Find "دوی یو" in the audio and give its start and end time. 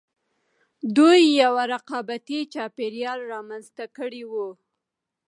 0.95-1.53